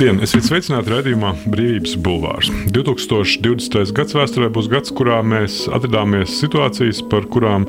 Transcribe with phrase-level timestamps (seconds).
[0.00, 0.22] Labdien!
[0.24, 2.48] Esiet sveicināti raidījumā Brīvības Bulvārs.
[2.72, 3.90] 2020.
[3.92, 7.66] gads vēsturē būs gads, kurā mēs atradāmies situācijas, par kurām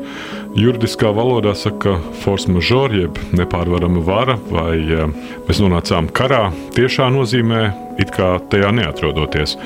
[0.56, 5.12] juridiskā valodā saka force majeure, jeb nepārvarama vara, vai eh,
[5.50, 6.46] mēs nonācām karā
[6.78, 7.66] tiešā nozīmē,
[8.04, 9.58] it kā tajā neatrodoties.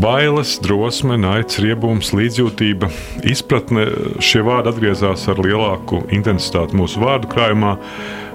[0.00, 2.90] Bailes, drosme, naids, riebums, līdzjūtība,
[3.30, 3.86] izpratne
[4.24, 7.76] šie vārdi atgriezās ar lielāku intensitāti mūsu vārdu krājumā.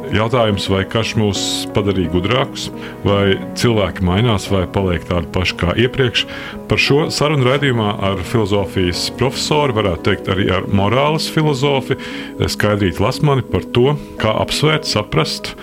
[0.09, 1.41] Jautājums, vai karš mūs
[1.75, 2.69] padarīja gudrākus,
[3.03, 6.23] vai cilvēki mainās, vai paliek tādi paši kā iepriekš.
[6.71, 11.99] Par šo sarunu raidījumā ar filozofijas profesoru, varētu teikt, arī ar morāles filozofu
[12.39, 15.53] Skaidrītu Lasmani par to, kā apsvērt, saprast,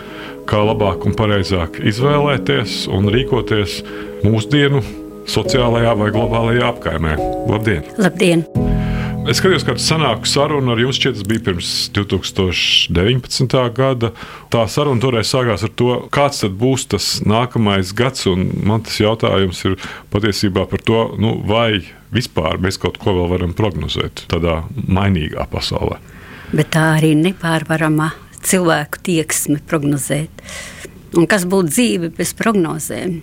[0.47, 3.81] kā labāk un pareizāk izvēlēties un rīkoties
[4.27, 4.83] mūsdienu
[5.31, 7.17] sociālajā vai globālajā apkaimē.
[7.51, 7.87] Labdien!
[7.99, 8.47] Labdien!
[9.27, 11.01] Es skatījos, kāda sanāku saruna ar jums.
[11.01, 13.57] Šķiet, tas bija pirms 2019.
[13.75, 14.13] gada.
[14.55, 18.29] Tā saruna toreiz sākās ar to, kāds tad būs tas nākamais gads.
[18.31, 19.75] Man tas jautājums ir
[20.15, 21.83] patiesībā par to, nu, vai
[22.15, 25.99] vispār mēs kaut ko vēl varam prognozēt tādā mainīgā pasaulē.
[26.55, 28.13] Bet tā arī nepārvarama
[28.47, 30.45] cilvēku tieksme prognozēt.
[31.17, 33.21] Un kas būtu dzīve bez prognozēm?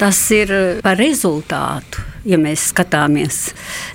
[0.00, 0.52] Tas ir
[0.84, 2.06] par rezultātu.
[2.28, 3.54] Ja mēs skatāmies,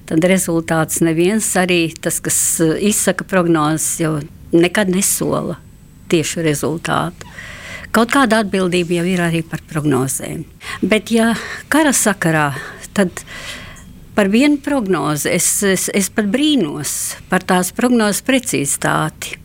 [0.10, 2.38] tad rezultāts neviens arī tas, kas
[2.82, 4.16] izsaka prognozes, jau
[4.50, 5.60] nekad nesola
[6.10, 7.30] tiešu rezultātu.
[7.94, 10.42] Kaut kāda atbildība jau ir arī par prognozēm.
[10.82, 11.36] Bet, ja
[11.72, 12.50] kara sakarā,
[12.98, 13.24] tad
[14.18, 19.38] par vienu prognozi es, es, es pat brīnos par tās prognozes precizitāti.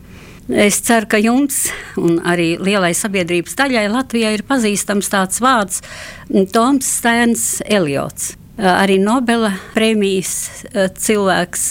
[0.49, 1.67] Es ceru, ka jums
[2.01, 5.81] un arī lielai sabiedrības daļai Latvijā ir pazīstams tāds vārds
[6.53, 8.35] Toms Stēns Eliots.
[8.61, 10.65] Arī Nobela prēmijas
[11.01, 11.63] cilvēks,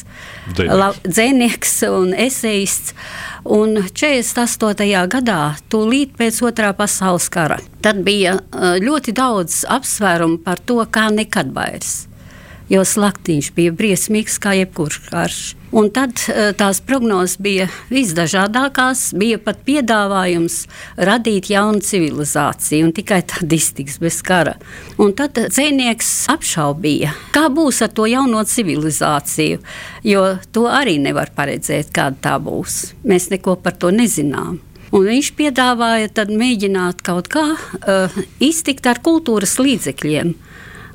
[0.56, 2.95] dzēnieks un esejists.
[3.41, 4.89] Un 48.
[5.12, 5.41] gadā,
[5.72, 12.11] tūlīt pēc otrā pasaules kara, tad bija ļoti daudz apsvērumu par to, kā nekad vairs
[12.71, 15.41] jo slaktiņš bija briesmīgs kā jebkurš karš.
[15.71, 20.65] Un tad eh, tās prognozes bija visdažādākās, bija pat piedāvājums
[20.99, 24.57] radīt jaunu civilizāciju un tikai tad iztiks bez kara.
[24.99, 29.61] Un tad dzēnieks apšaubīja, kā būs ar to jauno civilizāciju,
[30.11, 32.81] jo to arī nevar paredzēt, kāda tā būs.
[33.07, 34.59] Mēs neko par to nezinām.
[34.91, 40.35] Un viņš piedāvāja mēģināt kaut kā uh, iztikt ar kultūras līdzekļiem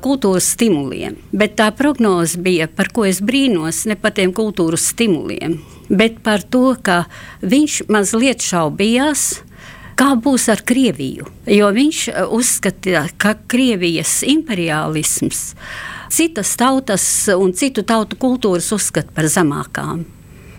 [0.04, 1.16] kultūras stimuliem.
[1.32, 5.58] Bet tā prognoze bija, par ko es brīnos, ne par tiem kultūras stimuliem,
[5.88, 7.04] bet par to, ka
[7.42, 9.26] viņš mazliet šaubījās.
[9.96, 11.24] Kā būs ar Krieviju?
[11.48, 15.54] Jo viņš uh, uzskatīja, ka Krievijas imperialisms
[16.12, 20.04] citas tautas un citu tautu kultūras uzskata par zemākām.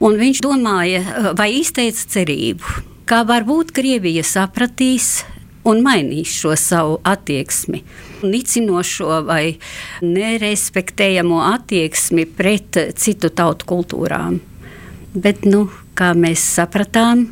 [0.01, 5.21] Un viņš domāja, uh, vai izteica cerību, ka varbūt Krievija sapratīs
[5.67, 7.83] un mainīs šo savu attieksmi.
[8.25, 9.57] Nicinošo vai
[10.05, 14.39] nerespektējamo attieksmi pret citu tautu kultūrām.
[15.17, 15.67] Bet, nu,
[15.97, 17.27] kā mēs sapratām,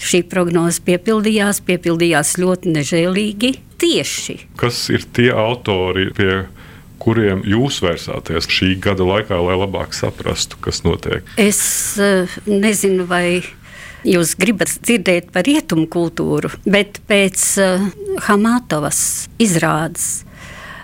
[0.00, 3.54] šī prognoze piepildījās, piepildījās ļoti nežēlīgi.
[3.76, 4.38] Tieši.
[4.56, 6.46] Kas ir tie autori, pie
[7.02, 11.26] kuriem jūs vērsāties šī gada laikā, lai labāk saprastu, kas notiek?
[11.36, 11.60] Es
[12.00, 13.42] uh, nezinu, vai
[14.04, 17.86] jūs gribat dzirdēt par rietumu kultūru, bet pēc uh,
[18.26, 20.26] Hamatovas izrādes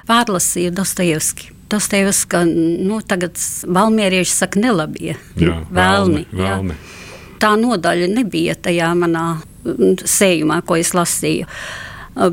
[0.09, 1.51] pārlasīju Dostojevski.
[1.73, 6.27] Dostojevska, nu, tagad valmierieši saka nelabie, jā, vēlni.
[6.29, 6.75] vēlni.
[6.77, 7.39] Jā.
[7.41, 11.49] Tā nodaļa nebija tajā manā mm, sējumā, ko es lasīju.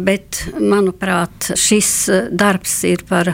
[0.04, 3.32] Bet, manuprāt, šis uh, darbs ir par,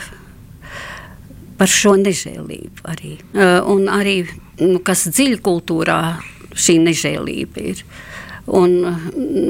[1.58, 3.16] par šo nežēlību arī.
[3.34, 4.19] Uh, un arī,
[4.61, 5.99] nu, kas dziļi kultūrā
[6.55, 7.84] šī nežēlība ir.
[8.46, 8.75] Un,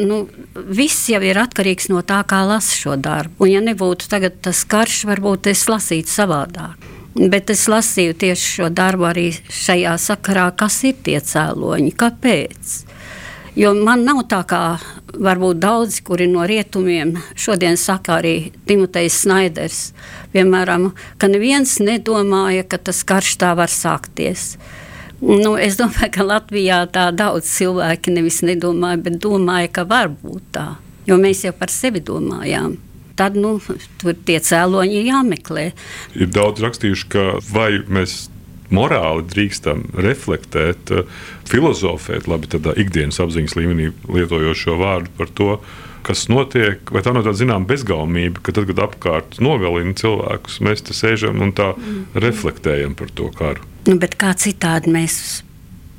[0.07, 0.21] nu,
[0.55, 3.43] viss jau ir atkarīgs no tā, kā lasa šo darbu.
[3.43, 4.07] Un, ja nebūtu
[4.41, 6.91] tas karš, varbūt es lasītu savādāk.
[7.15, 12.73] Bet es lasīju tieši šo darbu arī šajā sakarā, kas ir tie cēloņi, kāpēc.
[13.55, 14.63] Jo man nav tā kā
[15.15, 19.79] varbūt daudzi, kuri no rietumiem šodien saka arī Timotejs Snaiders,
[20.33, 24.57] piemēram, ka neviens nedomāja, ka tas karš tā var sākties.
[25.21, 30.49] Nu, es domāju, ka Latvijā tā daudz cilvēki nevis nedomāja, bet domāja, ka var būt
[30.57, 30.67] tā.
[31.07, 32.75] Jo mēs jau par sevi domājām.
[33.15, 33.55] Tad nu,
[34.01, 35.69] tur tie cēloņi ir jāmeklē.
[36.19, 38.25] Ir daudz rakstījuši, ka vai mēs
[38.73, 40.91] morāli drīkstam reflektēt,
[41.47, 45.51] filozofēt, labi, tādā ikdienas apziņas līmenī lietojot šo vārdu par to,
[46.05, 50.85] kas notiek, vai tā nav tāda zināmā bezgaumība, ka tad, kad apkārt nogalina cilvēkus, mēs
[50.85, 52.21] te sēžam un tā mm.
[52.21, 53.65] reflektējam par to karu.
[53.89, 55.17] Nu, kā citādi mēs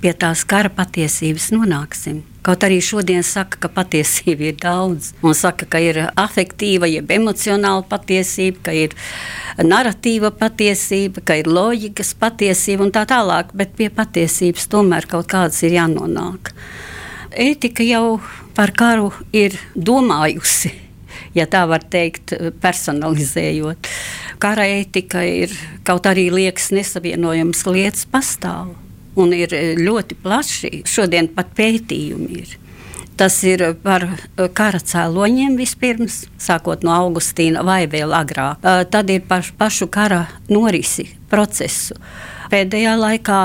[0.02, 2.22] pie tās kara patiesības nonāksim.
[2.46, 7.82] Kaut arī šodien saka, ka patiesība ir daudz, un saka, ka ir afektīva, jeb emocionāla
[7.90, 8.94] patiesība, ka ir
[9.58, 15.58] narratīva patiesība, ka ir loģikas patiesība un tā tālāk, bet pie patiesības tomēr kaut kādas
[15.66, 16.52] ir jānonāk.
[17.36, 18.16] Ētika jau
[18.56, 20.72] par karu ir domājusi,
[21.36, 23.90] ja tā var teikt, personalizējot.
[24.40, 25.52] Kara ētika ir
[25.84, 28.86] kaut arī liekas nesavienojams lietas pastāvot
[29.16, 30.72] un ir e, ļoti plaši.
[30.88, 32.54] Šodien pat pētījumi ir.
[33.16, 38.60] Tas ir par e, kara cēloņiem vispirms, sākot no Augustīna vai vēl agrāk.
[38.60, 41.96] E, tad ir par pašu kara norisi procesu.
[42.50, 43.40] Pēdējā laikā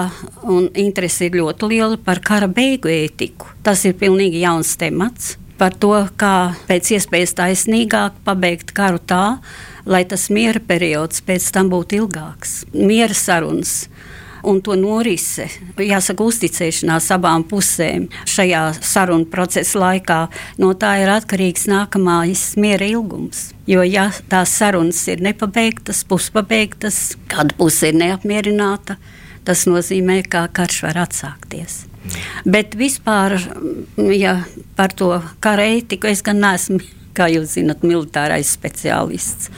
[0.77, 3.49] interese ir ļoti liela par kara beigu ētiku.
[3.65, 9.37] Tas ir pilnīgi jauns temats par to, kā pēc iespējas taisnīgāk pabeigt karu tā,
[9.85, 12.63] lai tas miera periods pēc tam būtu ilgāks.
[12.73, 13.85] Miera sarunas
[14.43, 15.47] un to norise,
[15.77, 20.19] jāsaka, uzticēšanās abām pusēm šajā sarunu procesa laikā,
[20.61, 23.49] no tā ir atkarīgs nākamais miera ilgums.
[23.69, 28.97] Jo, ja tās sarunas ir nepabeigtas, puspabeigtas, kāda puse ir neapmierināta,
[29.47, 31.85] tas nozīmē, ka karš var atsākties.
[32.49, 33.37] Bet vispār,
[34.17, 34.39] ja
[34.75, 35.13] par to
[35.43, 36.81] kara ētiku, es gan neesmu,
[37.17, 39.51] kā jūs zinat, militārais speciālists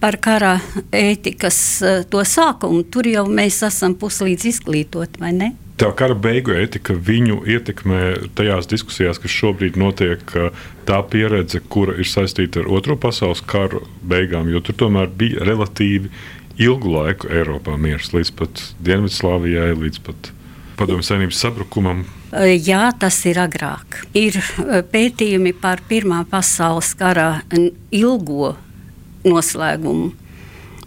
[0.00, 0.56] par kara
[0.94, 5.52] ētikas eh, to sākumu, tur jau mēs esam puslīdz izglītoti, vai ne?
[5.76, 10.22] Tā kara beigu ētika viņu ietekmē tajās diskusijās, kas šobrīd notiek,
[10.88, 16.08] tā pieredze, kura ir saistīta ar Otro pasaules karu beigām, jo tur tomēr bija relatīvi
[16.64, 20.32] ilgu laiku Eiropā miers, līdz pat Dienvidslāvijai, līdz pat
[20.76, 22.04] Padomju Savienības sabrukumam.
[22.36, 24.02] Jā, tas ir agrāk.
[24.16, 27.42] Ir eh, pētījumi par Pirmā pasaules kara
[27.94, 28.54] ilgo
[29.26, 30.12] noslēgumu.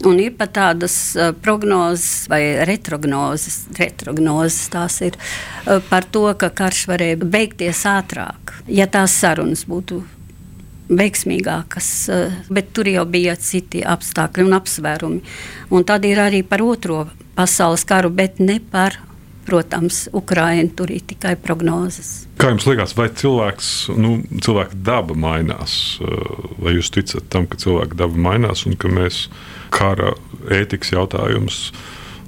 [0.07, 6.47] Un ir pat tādas uh, prognozes vai retrognozes, retrognozes tās ir uh, par to, ka
[6.55, 9.99] karš varēja beigties ātrāk, ja tās sarunas būtu
[10.87, 15.21] veiksmīgākas, uh, bet tur jau bija citi apstākļi un apsvērumi.
[15.75, 17.03] Un tad ir arī par otro
[17.35, 19.01] pasaules karu, bet ne par
[19.49, 22.27] Protams, Ukraiņa tur ir tikai prognozes.
[22.37, 25.73] Kā jums liekas, vai cilvēks, nu, cilvēka daba mainās?
[26.61, 29.25] Vai jūs ticat tam, ka cilvēka daba mainās un ka mēs
[29.73, 30.13] kara
[30.53, 31.57] ētikas jautājumus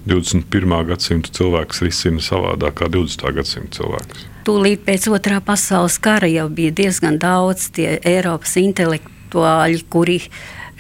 [0.09, 0.73] 21.
[0.89, 3.27] gadsimta cilvēks risina savādāk kā 20.
[3.38, 4.25] gadsimta cilvēks?
[4.47, 10.18] Tūlīt pēc otrā pasaules kara jau bija diezgan daudz tie Eiropas intelektuāļi, kuri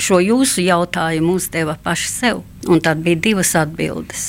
[0.01, 2.41] šo jūsu jautājumu uzdeva paši sev.
[2.65, 4.25] Un tad bija divas atbildes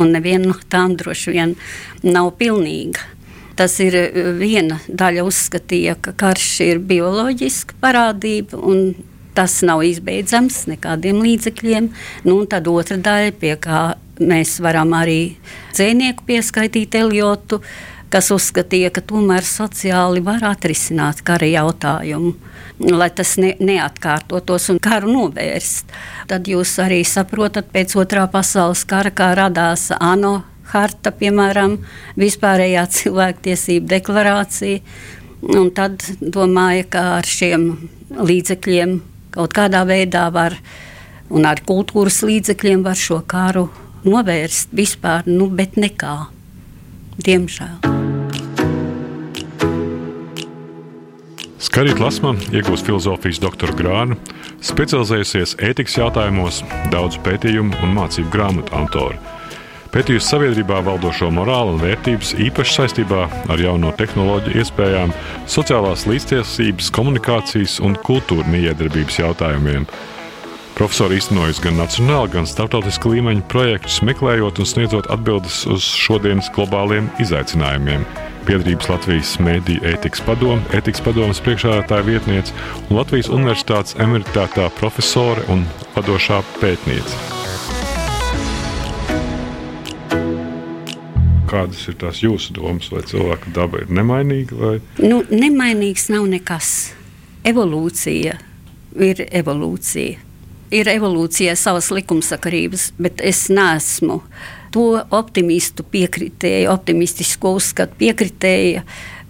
[0.00, 1.54] un neviena no tām droši vien
[2.02, 3.04] nav pilnīga.
[3.58, 8.92] Tas ir eh, viena daļa uzskatīja, ka karš ir bioloģiska parādība un
[9.36, 11.90] tas nav izbeidzams nekādiem līdzekļiem.
[12.26, 13.82] Nu, tad otra daļa, pie kā
[14.20, 15.36] mēs varam arī
[15.72, 17.60] dzīvnieku pieskaitīt Eliotu,
[18.10, 22.34] kas uzskatīja, ka tomēr sociāli var atrisināt kara jautājumu
[22.80, 25.90] lai tas ne, neatkārtotos un karu novērst.
[26.30, 30.40] Tad jūs arī saprotat, pēc otrā pasaules kara, kā radās ANO
[30.72, 31.78] harta, piemēram,
[32.20, 34.80] vispārējā cilvēktiesība deklarācija.
[35.56, 37.70] Un tad domāju, ka ar šiem
[38.12, 38.98] līdzekļiem
[39.32, 40.56] kaut kādā veidā var,
[41.30, 43.68] un ar kultūras līdzekļiem var šo karu
[44.04, 46.39] novērst vispār, nu, bet nekā.
[47.18, 47.90] Diemžēl.
[51.60, 54.16] Skarīt Lasma iegūst filozofijas doktora grādu,
[54.64, 59.20] specializējusies ētikas jautājumos, daudzu pētījumu un mācību grāmatu autori.
[59.90, 65.10] Pētījusi sabiedrībā valdošo morālu un vērtības īpaši saistībā ar jauno tehnoloģiju iespējām,
[65.50, 69.88] sociālās līdztiesības, komunikācijas un kultūra miedarbības jautājumiem.
[70.80, 77.10] Profesori iztenojusi gan nacionāla, gan starptautiska līmeņa projektus, meklējot un sniedzot atbildes uz šodienas globāliem
[77.20, 78.06] izaicinājumiem
[78.46, 82.56] biedrības Latvijas Mēdīņu ētikas padome, ētikas padomas priekšādātāja vietniece
[82.86, 85.66] un Latvijas Universitātes emeritētā profesore un
[85.98, 87.20] vadošā pētniece.
[91.52, 94.56] Kādas ir tās jūsu domas, vai cilvēka daba ir nemainīga?
[94.64, 94.72] Vai?
[95.04, 96.72] Nu, nemainīgs nav nekas.
[97.44, 98.40] Evolūcija
[98.96, 100.29] ir evolūcija.
[100.70, 104.20] Ir evolūcijai savas likumsakarības, bet es neesmu
[104.70, 108.84] to optimistu piekritēju, optimistisku uzskatu piekritēju,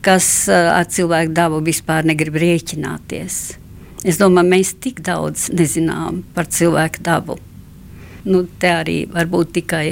[0.05, 3.39] kas ar cilvēku dabu vispār negrib rēķināties.
[4.05, 7.37] Es domāju, mēs tik daudz nezinām par cilvēku dabu.
[8.25, 9.85] Nu, te arī var būt tikai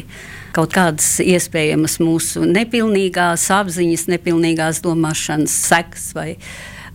[0.57, 6.31] kaut kādas iespējamas mūsu nepilnīgās apziņas, nepilnīgās domāšanas sekas vai,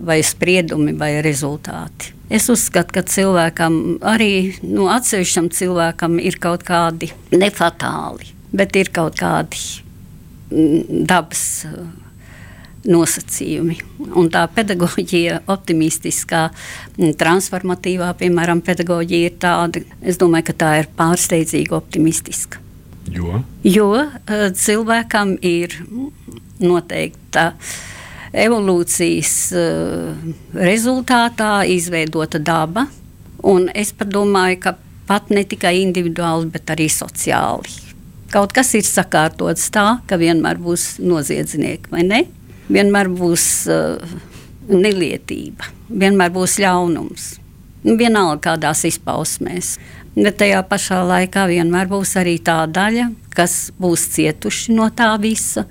[0.02, 2.14] vai spriedumi vai rezultāti.
[2.34, 9.18] Es uzskatu, ka cilvēkam, arī nu, atsevišķam cilvēkam, ir kaut kādi nefatāli bet ir kaut
[9.20, 9.60] kādi
[11.10, 11.66] dabas
[12.84, 13.78] nosacījumi.
[14.20, 16.50] Un tā pedagoģija, optimistiskā,
[17.20, 22.60] transformatīvā, piemēram, pedagoģija ir tāda, es domāju, ka tā ir pārsteidzīgi optimistiska.
[23.13, 23.88] Jo, jo
[24.60, 25.74] cilvēkam ir
[26.63, 27.54] noteikta
[28.34, 29.34] evolūcijas
[30.58, 32.88] rezultātā izveidota daba,
[33.75, 34.75] es domāju, ka
[35.08, 37.82] pat ne tikai individuāli, bet arī sociāli.
[38.34, 42.22] Kaut kas ir sakārtots tā, ka vienmēr būs noziedznieki, vai ne?
[42.74, 44.16] Vienmēr būs uh,
[44.72, 47.28] nelietība, vienmēr būs ļaunums.
[47.84, 49.75] Vienalga kādās izpausmēs.
[50.13, 55.65] Bet tajā pašā laikā vienmēr būs arī tā daļa, kas būs cietuši no tā visa,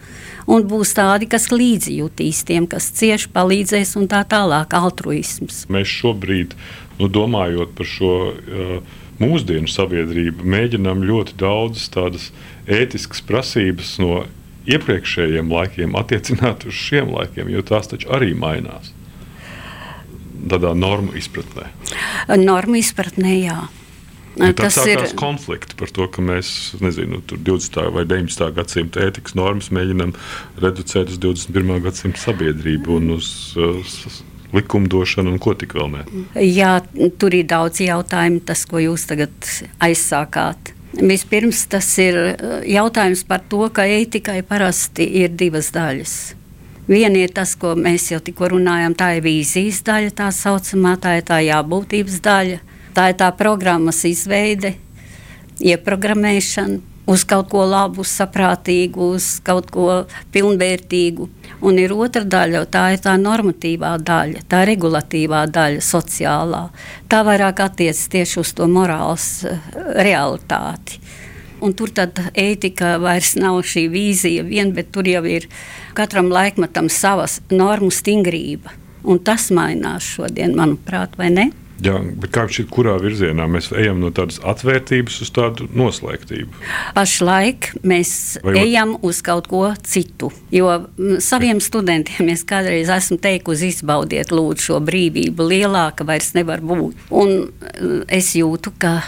[0.50, 5.66] un būs tādi, kas līdzjūtīs tiem, kas cieši palīdzēs, un tā tālāk- altruisms.
[5.70, 6.56] Mēs šobrīd,
[6.99, 12.32] nu, domājot par šo uh, mūsdienu sabiedrību, mēģinām ļoti daudz tādas
[12.66, 14.25] ētiskas prasības no
[14.66, 18.90] iepriekšējiem laikiem attiecināt uz šiem laikiem, jo tās taču arī mainās.
[20.50, 21.68] Tādā normu izpratnē.
[22.42, 23.61] Normu izpratnē, jā.
[24.41, 27.79] Ja tas ir konflikts par to, ka mēs nezinu, 20.
[27.93, 28.49] vai 19.
[28.57, 30.15] gadsimta ētikas normas mēģinām
[30.62, 31.81] reducēt uz 21.
[31.85, 33.29] gadsimta sabiedrību un uz,
[33.61, 34.23] uz
[34.57, 36.05] likumdošanu un ko tik vēl ne.
[36.41, 36.79] Jā,
[37.21, 39.33] tur ir daudz jautājumu, tas, ko jūs tagad
[39.83, 40.75] aizsākāt.
[40.93, 42.37] Vispirms tas ir eh,
[42.75, 46.17] jautājums par to, ka ētikai parasti ir divas daļas.
[46.91, 51.15] Viena ir tas, ko mēs jau tikko runājām, tā ir vīzijas daļa, tā saucamā, tā
[51.21, 52.59] ir tā jābūtības daļa,
[52.94, 54.76] tā ir tā programmas izveide,
[55.62, 59.87] ieprogrammēšana uz kaut ko labu, saprātīgu, uz kaut ko
[60.34, 61.28] pilnvērtīgu.
[61.66, 66.62] Un ir otra daļa, tā ir tā normatīvā daļa, tā regulatīvā daļa, sociālā.
[67.11, 69.58] Tā vairāk attiecas tieši uz to morāls uh,
[69.99, 71.00] realitāti.
[71.62, 75.46] Un tur tad ētika vairs nav šī vīzija, vien, bet tur jau ir
[75.94, 78.75] katram laikmetam savas normu stingrība.
[79.06, 81.50] Un tas mainās šodien, manuprāt, vai ne?
[81.83, 86.61] Jā, bet kā šķiet, kurā virzienā mēs ejam no tādas atvērtības uz tādu noslēgtību?
[86.95, 88.12] Pašlaik mēs
[88.45, 90.31] Vai ejam uz kaut ko citu.
[90.55, 90.77] Jo
[91.23, 97.09] saviem studentiem es kādreiz esmu teikusi, izbaudiet lūdzu šo brīvību, lielāka vairs nevar būt.
[97.11, 97.51] Un
[98.07, 99.01] es jūtu, ka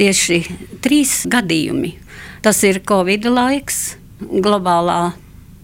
[0.00, 0.40] tieši
[0.82, 1.92] trīs gadījumi.
[2.42, 5.12] Tas ir Covid laiks, globālā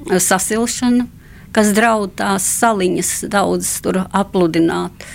[0.06, 1.08] sasilšana,
[1.52, 5.10] kas draud tās saliņas daudz tur apludināt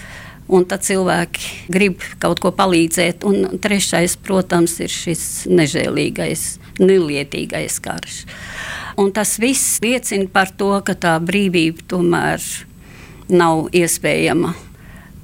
[0.47, 3.25] un tad cilvēki grib kaut ko palīdzēt.
[3.27, 6.45] Un trešais, protams, ir šis nežēlīgais,
[6.79, 8.21] nelietīgais karš.
[8.97, 12.43] Un tas viss liecina par to, ka tā brīvība tomēr
[13.29, 14.55] nav iespējama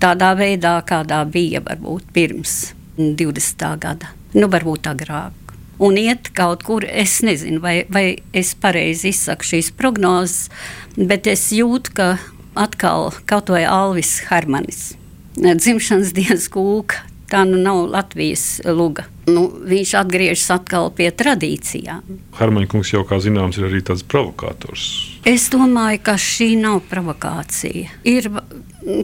[0.04, 3.64] tādā veidā, kādā bija varbūt pirms 20.
[3.82, 5.40] gada, nu varbūt agrāk.
[5.84, 10.52] Un iet kaut kur, es nezinu, vai, vai es pareizi izsaku šīs prognozes,
[11.00, 12.10] bet es jūtu, ka
[12.54, 14.92] atkal kaut vai Alvis Hermanis
[15.38, 17.10] dzimšanas dienas kūka.
[17.34, 19.08] Tā nu nav Latvijas luga.
[19.26, 22.04] Nu, viņš atgriežas atkal pie tradīcijām.
[22.38, 24.84] Hermaņkungs jau, kā zināms, ir arī tāds provokators.
[25.26, 27.90] Es domāju, ka šī nav provokācija.
[28.06, 28.30] Ir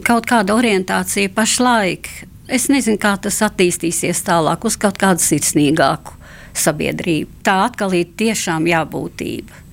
[0.06, 2.12] kaut kāda orientācija pašlaik.
[2.46, 6.14] Es nezinu, kā tas attīstīsies tālāk uz kaut kādu sirsnīgāku
[6.60, 7.40] sabiedrību.
[7.46, 9.66] Tā atkal ir tiešām jābūtība.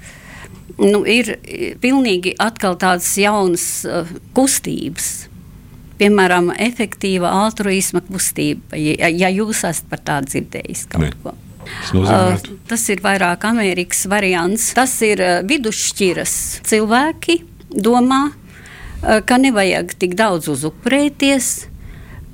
[0.77, 1.35] Nu, ir
[1.81, 5.27] pilnīgi atkal tādas jaunas uh, kustības
[6.00, 11.13] piemēram, efektīva altruisma kustība, ja, ja jūs esat par tādu dzirdējis kaut ne.
[11.24, 11.36] ko.
[11.92, 12.38] Uh,
[12.70, 14.70] tas ir vairāk Amerikas variants.
[14.77, 16.36] Tas ir uh, vidusšķiras
[16.68, 17.42] cilvēki,
[17.75, 21.50] domā, uh, ka nevajag tik daudz uzupurēties,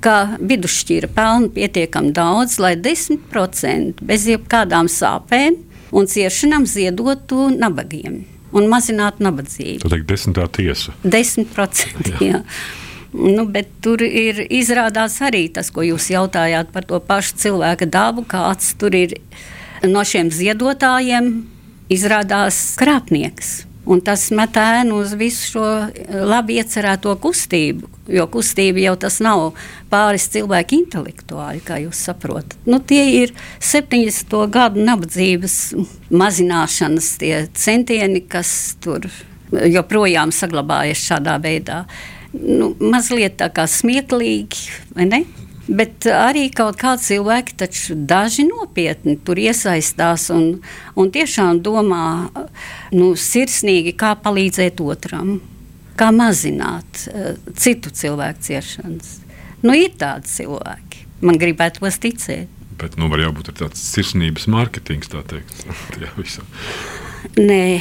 [0.04, 5.58] ka vidusšķira pelna pietiekami daudz, lai 10% bez jebkādām sāpēm
[5.94, 8.22] un ciešanām ziedotu nabagiem
[8.54, 9.82] un mazinātu nabadzību.
[9.82, 10.94] Tā ir desmitā tiesa.
[11.02, 12.12] 10%.
[12.12, 12.20] Jā.
[12.22, 12.42] Jā.
[13.14, 18.24] Nu, bet tur ir izrādās arī tas, ko jūs jautājāt par to pašu cilvēka dabu,
[18.26, 19.14] kāds tur ir
[19.86, 21.30] no šiem ziedotājiem,
[21.94, 23.60] izrādās krāpnieks.
[23.84, 25.64] Un tas met ēnu uz visu šo
[26.24, 27.90] labi iecerēto kustību.
[28.10, 29.52] Jo kustība jau tas nav
[29.92, 32.56] pāris cilvēku intelektuāļi, kā jūs saprotat.
[32.66, 34.34] Nu, tie ir 70.
[34.50, 35.58] gadu nabadzības
[36.10, 37.12] mazināšanas
[37.60, 39.06] centieni, kas tur
[39.52, 41.84] joprojām saglabājas šādā veidā
[42.34, 45.24] nu, mazliet tā kā smieklīgi, vai ne?
[45.64, 50.58] Bet arī kaut kādi cilvēki, taču daži nopietni tur iesaistās un,
[50.92, 52.04] un tiešām domā
[52.92, 55.38] nu, sirsnīgi, kā palīdzēt otram,
[55.96, 59.14] kā mazināt uh, citu cilvēku ciešanas.
[59.64, 62.52] Nu, ir tādi cilvēki, man gribētu tos ticēt.
[62.76, 65.64] Bet nu, var jābūt tāds sirsnības mārketings, tā teikt.
[67.48, 67.80] Nē,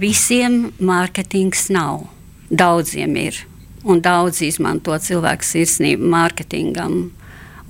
[0.00, 2.06] visiem mārketings nav.
[2.48, 3.44] Daudziem ir.
[3.88, 7.10] Un daudz izmanto cilvēku sirsnību mārketingam.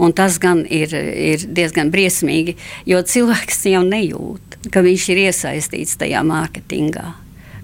[0.01, 2.57] Un tas gan ir, ir diezgan briesmīgi,
[2.89, 7.11] jo cilvēks jau nejūt, ka viņš ir iesaistīts tajā mārketingā.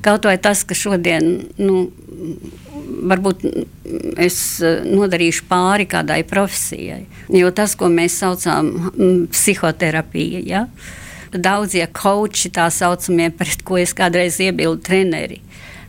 [0.05, 1.87] Kaut vai tas, ka šodien nu,
[3.11, 3.43] varbūt
[4.23, 4.37] es
[4.87, 10.45] nodarīšu pāri kādai profesijai, jo tas, ko mēs saucam par psihoterapiju.
[10.47, 10.67] Ja?
[11.33, 15.41] Daudzie koči, tā saucamie, pret ko es kādreiz iebildu treneri,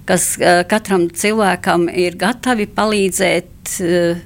[0.07, 3.75] kas uh, katram cilvēkam ir gatavi palīdzēt.
[3.83, 4.23] Uh,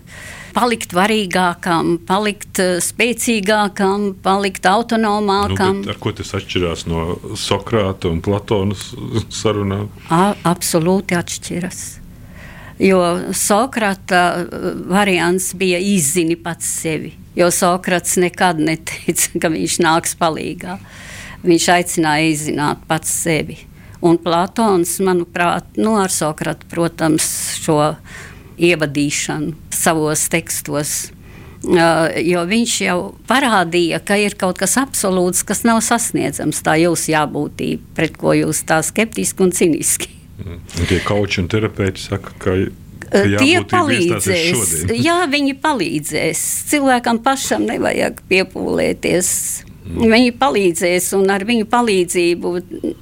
[0.52, 5.82] palikt varīgākam, palikt spēcīgākam, palikt autonomākam.
[5.86, 7.06] Nu, ar ko tas atšķirās no
[7.40, 8.90] Sokrāta un Platonas
[9.32, 9.88] sarunām?
[10.12, 11.82] A, absolūti atšķiras.
[12.82, 13.02] Jo
[13.38, 14.22] Sokrata
[14.90, 17.14] variants bija izzini pats sevi.
[17.38, 20.80] Jo Sokrats nekad neteica, ka viņš nāks palīdzīgā.
[21.46, 23.60] Viņš aicināja izzināt pats sevi.
[24.02, 27.26] Un Platons, manuprāt, nu, ar Sokratu, protams,
[27.62, 27.80] šo
[28.62, 31.12] ievadīšanu savos tekstos.
[31.62, 32.98] Uh, jo viņš jau
[33.30, 36.64] parādīja, ka ir kaut kas absolūts, kas nav sasniedzams.
[36.66, 40.10] Tā jūsu jābūtība, pret ko jūs tā skeptiski un ciniski.
[40.42, 40.58] Mm.
[40.58, 42.58] Un tie kauči un terapeiti saka, ka
[43.12, 44.86] Tie palīdzēs.
[44.96, 46.44] Jā, viņi palīdzēs.
[46.72, 49.32] Cilvēkam pašam nevajag piepūlēties.
[49.92, 52.52] Viņi palīdzēs, un ar viņu palīdzību,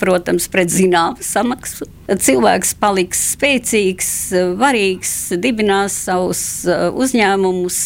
[0.02, 4.10] protams, pret zināmu samaksu, cilvēks paliks spēcīgs,
[4.58, 7.80] varīgs, dibinās savus uh, uzņēmumus.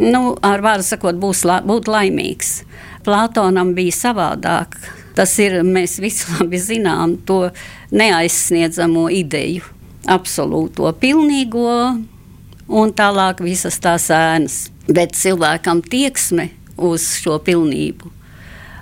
[0.00, 2.58] Nu, ar vārdu sakot, būs la, būt laimīgs.
[3.04, 4.76] Plātonam bija savādāk.
[5.16, 7.46] Tas ir, mēs visi labi zinām, to
[7.92, 11.70] neaizsniedzamo ideju absolūto pilnīgo
[12.66, 14.66] un tālāk visas tās ēnas.
[14.86, 18.12] Bet cilvēkam tieksme uz šo pilnību.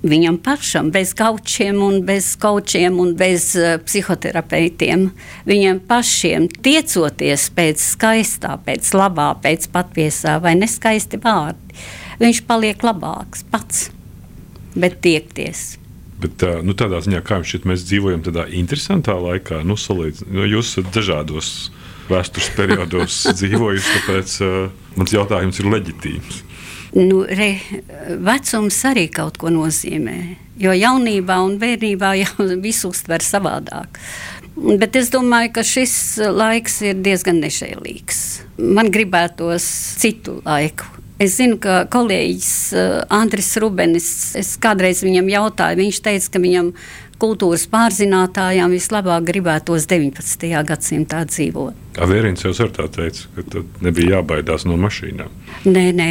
[0.05, 5.07] Viņam pašam, bez gaučiem, un bez kočiem un bez uh, psihoterapeitiem,
[5.49, 11.81] viņam pašiem tiecoties pēc skaistā, pēc labā, pēc patiesā vai neskaisti vārdi,
[12.21, 13.87] viņš paliek labāks pats,
[14.77, 15.79] bet tiekties.
[16.21, 20.45] Bet, nu, tādā ziņā, kā jums šķiet, mēs dzīvojam tādā interesantā laikā, nu, salīdz, nu,
[20.47, 21.49] jūs esat dažādos
[22.13, 24.59] vēstures periodos dzīvojuši, tāpēc uh,
[25.01, 26.45] mans jautājums ir leģitīms.
[26.95, 27.57] Nu, re,
[28.23, 30.19] vecums arī kaut ko nozīmē.
[30.63, 33.99] Jo jaunībā un bērnībā jau visu uztver savādāk.
[34.55, 35.95] Bet es domāju, ka šis
[36.31, 38.21] laiks ir diezgan nešēlīgs.
[38.63, 39.67] Man gribētos
[39.99, 46.31] citu laiku Es zinu, ka kolēģis uh, Andris Rubenis, es kādreiz viņam jautāju, viņš teica,
[46.35, 46.73] ka viņam
[47.21, 50.51] kultūras pārzinātājām vislabāk gribētos 19.
[50.67, 51.81] gadsimtā dzīvot.
[52.05, 55.31] Avērins jau ar tā teica, ka tad nebija jābaidās no mašīnām.
[55.69, 56.09] Nē, nē,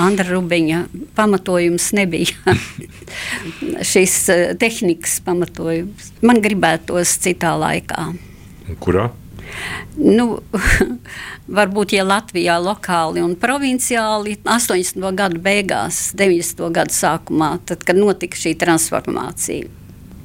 [0.00, 0.82] Andra Rubeņa
[1.18, 2.56] pamatojums nebija
[3.92, 6.12] šis uh, tehnikas pamatojums.
[6.24, 8.10] Man gribētos citā laikā.
[8.80, 9.10] Kurā?
[9.98, 10.38] Nu,
[11.58, 15.02] varbūt, ja Latvijā lokāli un provinciāli 80.
[15.18, 16.68] gadu beigās, 90.
[16.74, 19.68] gadu sākumā, tad, kad notika šī transformācija.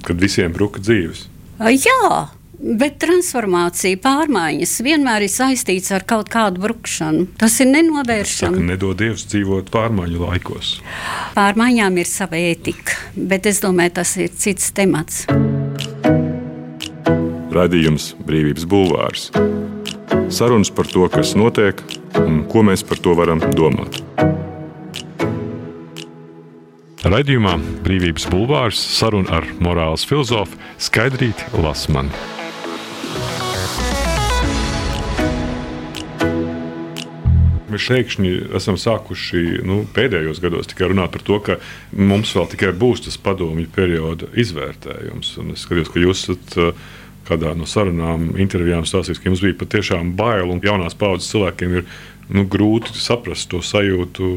[0.03, 1.27] Kad visiem bruka dzīves?
[1.63, 2.27] Jā,
[2.59, 7.27] bet transformācija, pārmaiņas vienmēr ir saistīts ar kaut kādu brukšanu.
[7.39, 8.57] Tas ir nenovēršami.
[8.59, 10.75] Saka, nedod Dievs dzīvot pārmaiņu laikos.
[11.37, 15.23] Pārmaiņām ir sava ētika, bet es domāju, tas ir cits temats.
[17.53, 19.29] Radījums Brīvības Bulvārs.
[20.33, 21.79] Sarunas par to, kas notiek
[22.19, 24.01] un ko mēs par to varam domāt.
[27.03, 32.15] Radījumā Brīvības Bulvārs saruna ar morāles filozofu Skaidrīti Lasmanu.
[37.73, 41.55] mēs pēkšņi esam sākuši nu, pēdējos gados tikai runāt par to, ka
[41.97, 45.31] mums vēl tikai būs tas padomju perioda izvērtējums.
[45.41, 46.57] Un es skatos, ka jūs esat
[47.27, 51.87] kādā no sarunām, intervijām stāstījis, ka jums bija patiešām bail un jaunās paudzes cilvēkiem ir
[52.33, 54.27] nu, grūti saprast to sajūtu,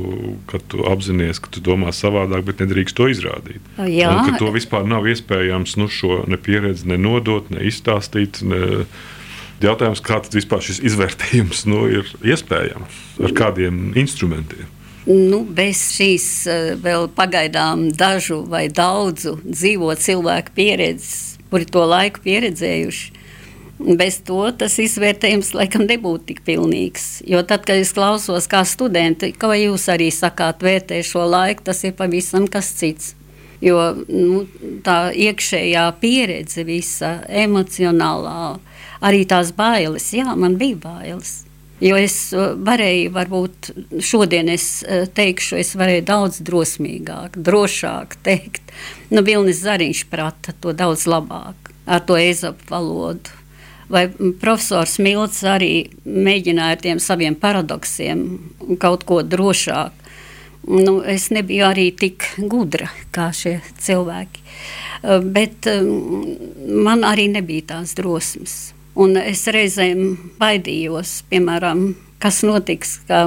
[0.51, 3.75] ka tu apzinājies, ka tu domā savādāk, bet nedrīkst to izrādīt.
[3.91, 4.13] Jā.
[4.13, 8.43] Un, to vispār nav iespējams nu, šo ne pieredzi ne nodot, ne izstāstīt.
[8.47, 8.87] Ne,
[9.57, 14.67] Jautājums, kā tas vispār šis izvērtējums nu, ir iespējams, ar kādiem instrumentiem?
[15.07, 22.23] Nu, bez šīs eh, vēl pagaidām dažu vai daudzu dzīvo cilvēku pieredzes kuri to laiku
[22.25, 23.25] pieredzējuši.
[23.77, 27.21] Bez to tas izvērtējums laikam nebūtu tik pilnīgs.
[27.29, 31.85] Jo tad, kad es klausos kā studenti, kā jūs arī sakāt, vērtē šo laiku, tas
[31.85, 33.13] ir pavisam kas cits.
[33.61, 34.45] Jo nu,
[34.85, 38.57] tā iekšējā pieredze, visa emocionālā,
[39.05, 41.46] arī tās bailes, jā, man bija bailes.
[41.81, 44.81] Jo es varēju, varbūt šodien es
[45.17, 48.73] teikšu, es varēju daudz drosmīgāk, drošāk teikt.
[49.13, 53.35] Nu, Vilnis Zariņš prata to daudz labāk ar to ezopu valodu.
[53.93, 54.09] Vai
[54.41, 58.25] profesors Milts arī mēģināja ar tiem saviem paradoksiem
[58.83, 59.93] kaut ko drošāk.
[60.67, 64.43] Nu, es nebiju arī tik gudra kā šie cilvēki.
[65.31, 65.69] Bet
[66.67, 68.73] man arī nebija tās drosmes.
[68.97, 71.91] Un es reizēm baidījos, piemēram,
[72.23, 73.27] kas notiks, ka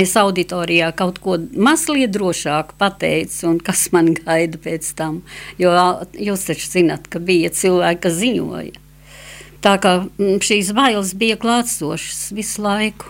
[0.00, 5.20] es auditorijā kaut ko mazliet drošāk pateicu, un kas man gaida pēc tam.
[5.60, 5.74] Jo
[6.16, 8.80] jūs taču zinat, ka bija cilvēki, kas ziņoja.
[9.64, 9.94] Tā kā
[10.44, 13.08] šīs bailes bija klātsošas visu laiku,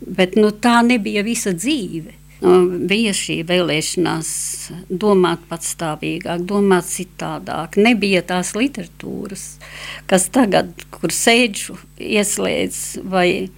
[0.00, 2.12] bet nu, tā nebija visa dzīve.
[2.40, 4.30] Bija šī vēlēšanās
[4.92, 7.78] domāt patstāvīgāk, domāt citādāk.
[7.80, 9.46] Nebija tās literatūras,
[10.10, 13.48] kas tagad, kur sēžu, ieslēdz vai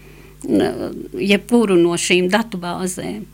[1.18, 3.26] jebkuru no šīm datubāzēm.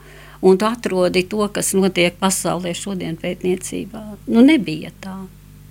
[0.44, 4.02] Un tu atrodi to, kas notiek pasaulē šodien pētniecībā.
[4.28, 5.16] Nu, nebija tā.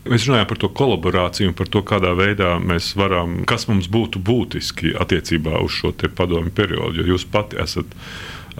[0.03, 4.19] Mēs runājam par to kolaborāciju un par to, kādā veidā mēs varam, kas mums būtu
[4.19, 6.99] būtiski attiecībā uz šo padomu periodu.
[6.99, 7.93] Jo jūs pati esat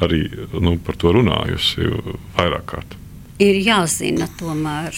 [0.02, 1.90] arī nu, par to runājusi
[2.38, 2.96] vairāk kārt.
[3.44, 4.98] Ir jāzina, tomēr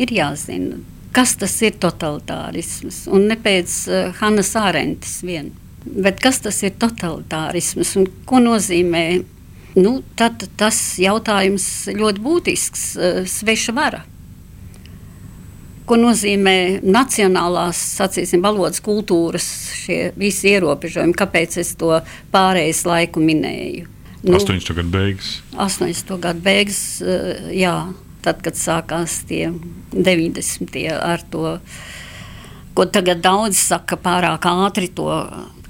[0.00, 0.78] ir jāzina,
[1.14, 3.04] kas tas ir totalitārisms.
[3.12, 5.52] Un ne pēc uh, Hannas Ārentes vien,
[5.84, 9.06] bet kas tas ir totalitārisms un ko nozīmē.
[9.72, 14.02] Nu, tad tas jautājums ļoti būtisks, uh, sveša vara.
[15.88, 19.48] Ko nozīmē nacionālās, sacīsim, valodas, kultūras,
[19.82, 21.96] šie visi ierobežojumi, kāpēc es to
[22.32, 23.88] pārējais laiku minēju?
[24.22, 24.74] Nu, 80.
[24.74, 25.42] gadu beigas.
[25.58, 26.18] 80.
[26.22, 27.74] gadu beigas, eh, jā,
[28.22, 29.50] tad, kad sākās tie
[29.90, 30.86] 90.
[30.94, 31.58] ar to,
[32.74, 35.10] ko tagad daudz saka, pārāk ātri to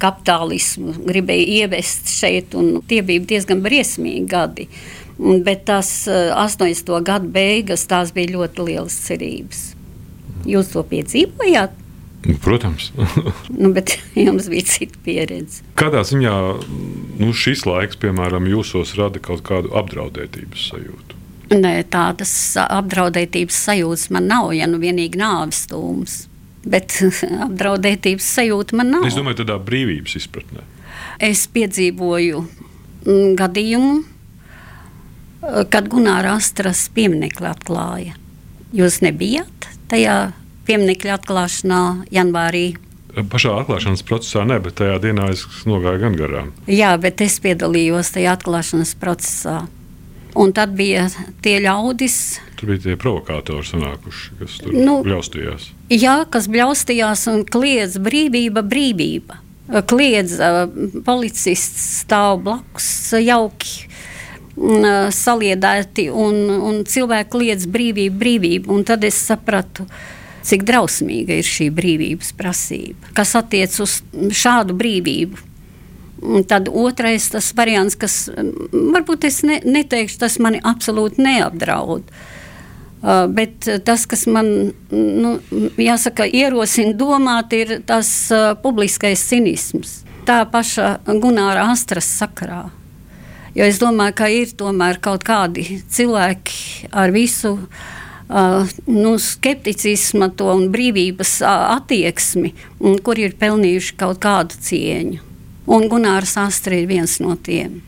[0.03, 4.67] kapitālismu gribēja ievest šeit, un tie bija diezgan briesmīgi gadi.
[5.17, 6.93] Bet tas 80.
[6.93, 9.71] Eh, gadu beigas, tās bija ļoti lielas cerības.
[10.45, 11.82] Jūs to piedzīvojāt?
[12.41, 12.91] Protams.
[13.61, 15.63] nu, bet jums bija cita pieredze.
[15.79, 16.35] Kādā ziņā
[17.19, 21.19] nu, šis laiks, piemēram, jūsos rada kaut kādu apdraudētības sajūtu?
[21.53, 22.31] Nē, tādas
[22.63, 26.23] apdraudētības sajūtas man nav, ja nu vienīgi nāves stūms.
[26.63, 26.95] Bet
[27.47, 29.07] apdraudētības sajūta man nav.
[29.09, 30.63] Es domāju, tādā brīvības izpratnē.
[31.23, 33.97] Es piedzīvoju mm, gadījumu,
[35.69, 38.15] kad Gunārs Astras pieminiekli atklāja.
[38.73, 40.31] Jūs nebijāt tajā
[40.67, 42.65] pieminiekļa atklāšanā janvārī.
[43.13, 46.51] Pašā atklāšanas procesā ne, bet tajā dienā es nogāju gan garām.
[46.65, 49.63] Jā, bet es piedalījos tajā atklāšanas procesā.
[50.33, 51.05] Un tad bija
[51.45, 52.17] tie ļaudis.
[52.57, 55.67] Tur bija tie provokātori, sanākuši, kas tur nu, bļaustījās.
[55.93, 59.37] Jā, kas bļaustījās un kliedz brīvība, brīvība.
[59.89, 60.33] Kliedz
[61.05, 62.87] policists stāv blakus
[63.21, 63.85] jauki
[65.13, 68.73] saliedēti un, un cilvēki kliedz brīvību, brīvību.
[68.73, 70.11] Un tad es sapratu, ka
[70.43, 75.49] cik drausmīga ir šī brīvības prasība, kas attiec uz šādu brīvību.
[76.23, 78.29] Un tad otrais tas variants, kas
[78.71, 82.13] varbūt es ne, neteikšu, tas mani absolūti neapdraud.
[83.03, 85.33] Uh, bet tas, kas man nu,
[85.75, 89.97] jāsaka, ierosina domāt, ir tas uh, publiskais cinisms.
[90.23, 92.69] Tā paša Gunāra Astras sakarā.
[93.53, 97.83] Jo es domāju, ka ir tomēr kaut kādi cilvēki ar visu uh,
[98.29, 105.19] Uh, nu, skepticisma un brīvības uh, attieksmi, un kur ir pelnījuši kaut kādu cieņu.
[105.67, 107.81] Un Gunārs Astra ir viens no tiem.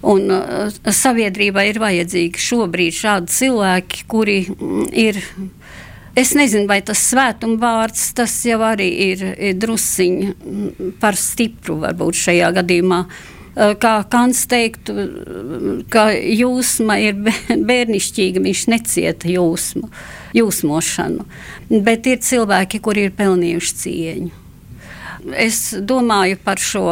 [0.00, 5.20] Un, uh, sabiedrībai ir vajadzīgi šobrīd šādi cilvēki, kuri mm, ir.
[6.14, 11.80] Es nezinu, vai tas svētuma vārds, tas jau arī ir, ir drusciņš mm, par stipru
[11.82, 13.04] varbūt šajā gadījumā.
[13.04, 14.94] Uh, kā Kants teiktu,
[15.92, 17.18] ka jūsma ir
[17.70, 19.90] bērnišķīga, viņš necieta jūsmu,
[20.36, 21.26] jūsmošanu.
[21.84, 24.32] Bet ir cilvēki, kuri ir pelnījuši cieņu.
[25.40, 26.84] Es domāju par šo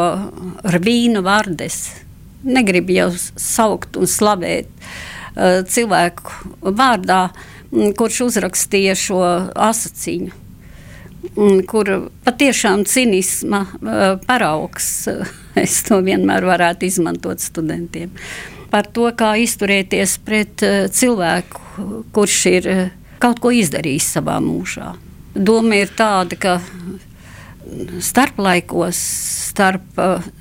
[0.65, 1.83] Rvīnu Vārdes.
[2.43, 7.27] Negribu jau saukt un slavēt uh, cilvēku vārdā,
[7.97, 9.21] kurš uzrakstīja šo
[9.53, 10.41] asaciņu
[11.67, 11.89] kur
[12.25, 13.63] patiešām cinisma
[14.27, 15.07] paraugs,
[15.65, 18.13] es to vienmēr varētu izmantot studentiem.
[18.73, 20.63] Par to, kā izturēties pret
[20.97, 21.61] cilvēku,
[22.15, 22.69] kurš ir
[23.21, 24.95] kaut ko izdarījis savā mūžā.
[25.33, 26.55] Doma ir tāda, ka
[28.03, 28.97] starplaikos,
[29.53, 29.85] starp,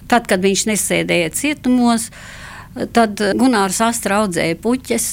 [0.08, 2.08] tad, kad viņš nesēdēja cietumos,
[2.96, 5.10] tad Gunārs Astra audzēja puķes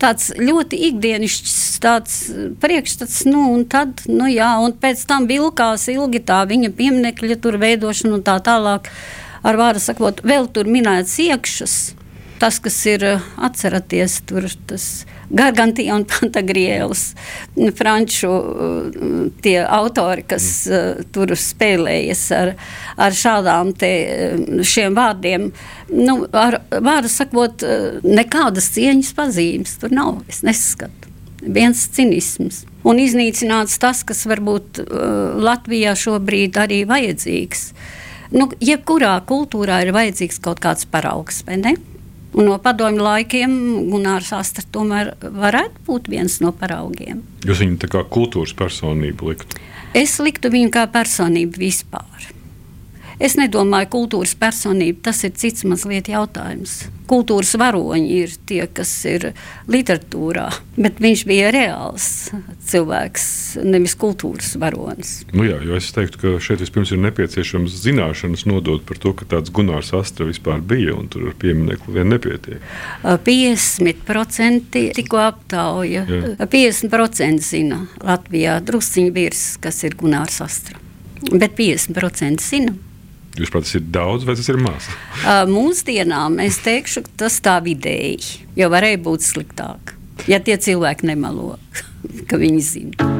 [0.00, 2.14] tāds ļoti ikdienišķs tāds
[2.62, 7.58] priekšstats, nu, un tad, nu, jā, un pēc tam vilkās ilgi tā viņa pieminekļa tur
[7.60, 8.88] veidošana un tā tālāk.
[9.42, 11.78] Ar vārdu sakot, vēl tur minēts iekšas.
[12.40, 13.02] Tas, kas ir
[13.36, 14.84] atceraties, tur tas
[15.30, 17.02] Gargantija un Pantagrievs,
[17.76, 18.30] franču
[19.44, 22.54] tie autori, kas uh, tur spēlējas ar,
[22.96, 23.92] ar šādām te,
[24.66, 25.50] šiem vārdiem.
[25.92, 27.66] Nu, ar vārdu sakot,
[28.08, 31.12] nekādas cieņas pazīmes tur nav, es neskatu.
[31.40, 32.64] Viens cinisms.
[32.84, 37.70] Un iznīcināts tas, kas varbūt uh, Latvijā šobrīd arī vajadzīgs.
[38.30, 41.74] Nu, jebkurā kultūrā ir vajadzīgs kaut kāds paraugs, vai ne?
[42.30, 43.54] Un no padomju laikiem
[43.90, 47.24] Gunārs Astra tomēr varētu būt viens no paraugiem.
[47.42, 49.58] Jūs viņu tā kā kultūras personību liktu?
[49.98, 52.30] Es liktu viņu kā personību vispār.
[53.20, 56.86] Es nedomāju, ka kultūras personība tas ir cits mazliet jautājums.
[57.10, 59.26] Kultūras varoņi ir tie, kas ir
[59.68, 60.46] literatūrā,
[60.80, 62.06] bet viņš bija reāls
[62.70, 63.26] cilvēks,
[63.66, 65.12] nevis kultūras varonis.
[65.36, 69.52] Nu jā, es teiktu, ka šeit vispirms ir nepieciešams zināšanas nodot par to, ka tāds
[69.52, 72.64] Gunārs Astra vispār bija un tur ar pieminiektu vien nepietiek.
[73.04, 76.06] 50% tikko aptauja.
[76.08, 76.36] Jā.
[76.40, 80.80] 50% zina Latvijā drusciņi virs, kas ir Gunārs Astra.
[81.28, 82.80] Bet 50% zina.
[83.38, 84.90] Jūs prāt, tas ir daudz vai tas ir maz?
[85.50, 89.94] Mūsdienām es teikšu, tas tā vidēji, jo varēja būt sliktāk.
[90.28, 91.54] Ja tie cilvēki nemelo,
[92.28, 93.10] ka viņi zina.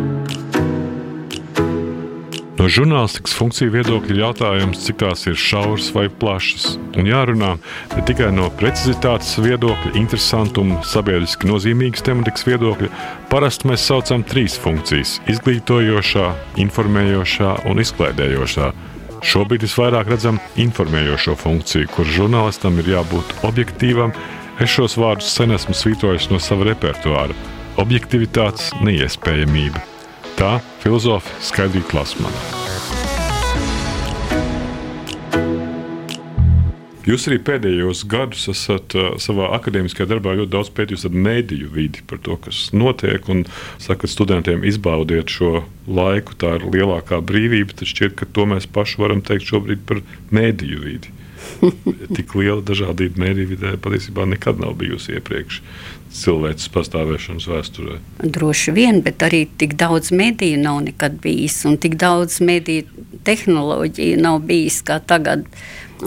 [2.61, 6.75] No žurnālistikas funkciju viedokļa jautājums, cik tās ir šauras vai plašas.
[7.01, 7.55] Un jārunā
[7.95, 12.91] ne tikai no precizitātes viedokļa, interesantuma, sabiedriski nozīmīgas tematikas viedokļa.
[13.33, 16.27] Parasti mēs saucam trīs funkcijas- izglītojošā,
[16.67, 18.73] informējošā un izklaidējošā.
[19.21, 24.15] Šobrīd visvairāk redzam informējošo funkciju, kur žurnālistam ir jābūt objektīvam.
[24.61, 27.37] Es šos vārdus sen esmu svītrojis no sava repertuāra-
[27.83, 29.85] objektivitātes neiespējamība.
[30.37, 32.90] Tā filozofa skaidrīja Klasmana.
[37.09, 42.21] Jūs arī pēdējos gadus esat uh, savā akadēmiskajā darbā ļoti daudz pētījis mēdīju vidi, par
[42.27, 43.25] to, kas notiek.
[43.33, 43.47] Un
[43.81, 47.79] sakat, studentiem izbaudiet šo laiku, tā ir lielākā brīvība.
[47.79, 51.17] Tad šķiet, ka to mēs paši varam teikt šobrīd par mēdīju vidi.
[52.17, 55.63] Tik liela dažādība mēdīju vidē patiesībā nekad nav bijusi iepriekš
[56.11, 57.99] cilvēces pastāvēšanas vēsturē.
[58.35, 64.19] Droši vien, bet arī tik daudz mediju nav nekad bijis, un tik daudz mediju tehnoloģiju
[64.21, 65.47] nav bijis kā tagad.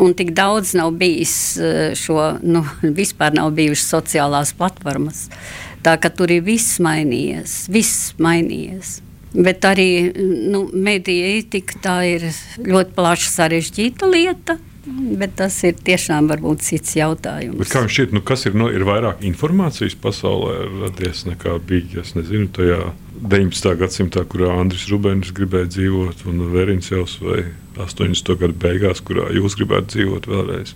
[0.01, 2.63] Un tik daudz nav bijis eh, šo, nu,
[3.01, 5.27] vispār nav bijušas sociālās platformas.
[5.83, 9.01] Tā ka tur ir viss mainījies, viss mainījies.
[9.33, 10.13] Bet arī
[10.53, 12.29] nu, mediju etika ir
[12.61, 14.59] ļoti plaša sarežģīta lieta.
[14.83, 17.55] Bet tas ir tiešām varbūt cits jautājums.
[17.61, 22.03] Bet kā jums šķiet, nu, kas ir, no, ir vairāk informācijas pasaulē radies nekā bija,
[22.03, 22.81] es nezinu, tajā
[23.23, 23.77] 19.
[23.79, 27.45] gadsimtā, kurā Andris Rubens gribēja dzīvot, un Vērins jau vai
[27.79, 28.33] 80.
[28.41, 30.73] gadu beigās, kurā jūs gribētu dzīvot vēlreiz.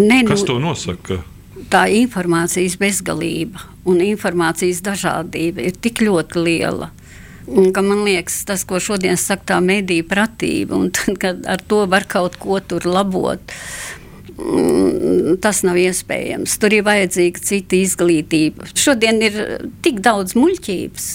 [0.00, 1.20] Ne, Kas nu, to nosaka?
[1.70, 6.90] Tā informācijas bezgalība un informācijas dažādība ir tik ļoti liela.
[7.74, 11.84] Ka man liekas, tas, ko šodien saka, tā mediju pratība, un tad, kad ar to
[11.90, 13.52] var kaut ko tur labot,
[14.36, 16.56] mm, tas nav iespējams.
[16.62, 18.70] Tur ir vajadzīga cita izglītība.
[18.72, 19.40] Šodien ir
[19.84, 21.10] tik daudz muļķības,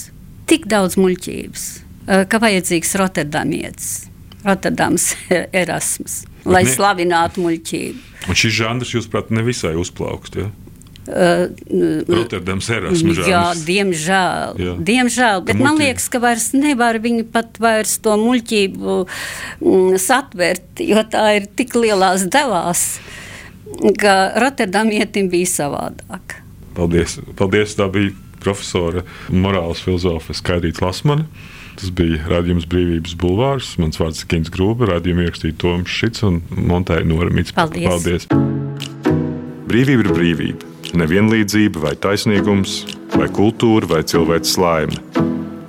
[0.50, 1.64] tik daudz muļķības,
[2.06, 3.94] eh, ka vajadzīgs Rotterdamietis.
[4.46, 5.10] Rotterdams
[5.62, 6.70] Erasmus, lai ne.
[6.70, 8.04] slavinātu muļķību.
[8.30, 10.38] Un šis žanrs, jūsuprāt, nevisai uzplaukst.
[10.38, 10.50] Ja?
[11.06, 11.52] Uh,
[12.10, 13.20] Rotterdams Erasmus.
[13.30, 14.56] Jā, diemžēl.
[14.58, 14.72] Jā.
[14.88, 21.04] diemžēl bet man liekas, ka vairs nevar viņu pat vairs to muļķību mm, satvert, jo
[21.10, 22.84] tā ir tik lielās devās,
[24.02, 26.40] ka Rotterdamietim bija savādāk.
[26.74, 27.20] Paldies.
[27.38, 28.10] Paldies, tā bija
[28.46, 31.26] profesora morāles filozofa Skaidrīta Lasmane.
[31.76, 33.74] Tas bija radījums Brīvības Bulvārs.
[33.82, 37.52] Mans vārds ir Kins Grūba, radījumu ierakstīja Toms Šits un Montēja Noramīts.
[37.56, 37.90] Paldies!
[37.90, 38.28] Paldies.
[39.66, 40.72] Brīvība ir brīvība.
[40.96, 42.78] Nevienlīdzība vai taisnīgums,
[43.12, 45.00] vai kultūra vai cilvēks laime.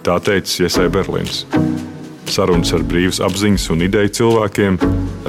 [0.07, 1.43] Tā teica Iesai Berlīns.
[2.31, 4.79] Sarunas ar brīvas apziņas un ideju cilvēkiem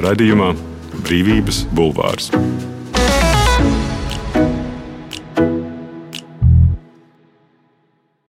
[0.05, 0.53] radījumā
[1.01, 2.29] Brīvības Bulvārs.